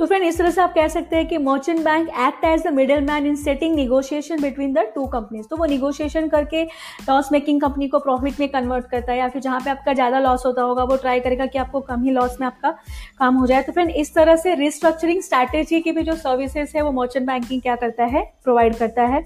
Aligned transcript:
तो 0.00 0.06
फ्रेंड 0.06 0.22
इस 0.24 0.38
तरह 0.38 0.50
से 0.50 0.60
आप 0.60 0.72
कह 0.74 0.86
सकते 0.88 1.16
हैं 1.16 1.26
कि 1.28 1.38
merchant 1.38 1.80
bank 1.84 2.08
act 2.08 2.44
as 2.44 2.62
the 2.62 2.72
middle 2.74 3.00
man 3.04 3.26
in 3.26 3.34
setting 3.36 3.74
negotiation 3.76 4.40
between 4.42 4.72
the 4.74 4.84
two 4.94 5.06
companies 5.06 5.46
तो 5.48 5.56
वो 5.56 5.64
निगोशिएशन 5.64 6.28
करके 6.28 6.62
लॉस 7.08 7.28
मेकिंग 7.32 7.60
कंपनी 7.60 7.88
को 7.88 7.98
प्रॉफिट 7.98 8.40
में 8.40 8.48
कन्वर्ट 8.48 8.86
करता 8.90 9.12
है 9.12 9.18
या 9.18 9.28
फिर 9.28 9.42
जहाँ 9.42 9.60
पे 9.60 9.70
आपका 9.70 9.92
ज़्यादा 9.92 10.18
लॉस 10.18 10.46
होता 10.46 10.62
होगा, 10.62 10.84
वो 10.84 10.96
ट्राई 10.96 11.20
करेगा 11.20 11.46
कि 11.46 11.58
आपको 11.58 11.80
कम 11.80 12.04
ही 12.04 12.10
लॉस 12.10 12.36
में 12.40 12.46
आपका 12.46 12.70
काम 13.18 13.34
हो 13.34 13.46
जाए। 13.46 13.62
तो 13.62 13.72
फ्रेंड 13.72 13.90
इस 13.90 14.14
तरह 14.14 14.36
से 14.36 14.54
रिस्ट्रक्चरिंग 14.54 15.20
स्ट्रैटेजी 15.22 15.80
की 15.80 15.92
भी 15.92 16.02
जो 16.02 16.14
सर्विसेज़ 16.16 16.72
है, 16.76 16.82
वो 16.82 16.92
मर्चेंट 16.92 17.26
बैंकिंग 17.26 17.60
क्या 17.62 17.76
करता 17.76 18.04
है? 18.06 18.22
प्रोवाइड 18.44 18.76
करता 18.76 19.06
है। 19.06 19.22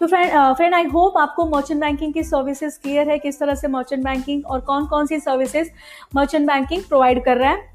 तो 0.00 0.06
फ्रेंड 0.06 0.54
फ्रेंड 0.56 0.74
आई 0.74 0.84
होप 0.88 1.18
आपको 1.18 1.46
मर्चेंट 1.48 1.80
बैंकिंग 1.80 2.12
की 2.14 2.24
सर्विसेज़ 2.24 2.78
क्लियर 2.82 3.10
है, 3.10 3.18
किस 3.18 3.40
तरह 3.40 3.54
से 3.54 3.68
मर्चेंट 3.68 4.04
बैंकिंग 4.04 4.44
और 4.46 4.60
कौन 4.60 4.86
कौन 4.86 5.06
सी 5.06 5.20
सर्विसेज़ 5.20 5.70
मर्चेंट 6.16 6.46
बैंकिंग 6.46 6.82
प्रोवाइड 6.84 7.24
कर 7.24 7.36
रहा 7.36 7.50
है। 7.50 7.68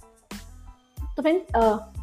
तो 1.10 1.22
friend 1.22 1.94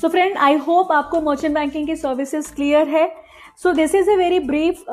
so 0.00 0.08
friend 0.08 0.36
I 0.38 0.56
hope 0.66 0.92
आपको 0.92 1.20
मर्चेंट 1.20 1.54
बैंकिंग 1.54 1.86
की 1.86 1.96
सर्विसेज़ 1.96 2.54
क्लियर 2.54 2.88
है. 2.88 3.06
So 3.62 3.72
this 3.72 3.94
is 3.94 4.10
a 4.10 4.14
very 4.16 4.38
brief 4.40 4.84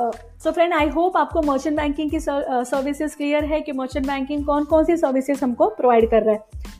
so 0.44 0.52
friend 0.52 0.74
I 0.74 0.90
hope 0.90 1.18
आपको 1.18 1.42
मर्चेंट 1.42 1.76
बैंकिंग 1.78 2.12
की 2.12 2.20
सर्विसेज़ 2.20 3.16
क्लियर 3.18 3.46
है 3.46 3.62
कि 3.62 3.72
मर्चेंट 3.72 4.08
बैंकिंग 4.08 4.46
कौन 4.46 4.66
कौन 4.66 4.86
सी 4.86 4.98
सर्विसेज़ 4.98 5.44
हमको 5.44 5.68
प्रोवाइड 5.72 6.10
कर 6.12 6.24
रहा 6.24 6.34
है. 6.34 6.72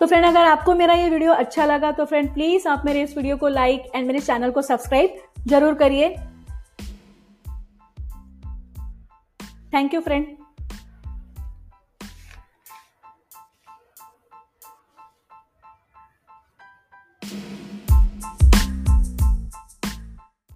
तो 0.00 0.06
फ्रेंड 0.06 0.24
अगर 0.26 0.44
आपको 0.44 0.74
मेरा 0.74 0.94
ये 0.94 1.08
वीडियो 1.10 1.32
अच्छा 1.32 1.66
लगा 1.66 1.90
तो 1.92 2.04
फ्रेंड 2.04 2.32
प्लीज़ 2.34 2.68
आप 2.68 2.82
मेरे 2.86 3.02
इस 3.02 3.16
वीडियो 3.16 3.36
को 3.36 3.48
लाइक 3.48 3.90
एंड 3.94 4.06
मेरे 4.06 4.20
चैनल 4.20 4.50
को 4.50 4.62
सब्सक्राइब 4.62 5.16
ज़रूर 5.48 5.74
करिए. 5.74 6.08
Thank 9.74 9.94
you 9.94 10.00
friend 10.00 10.43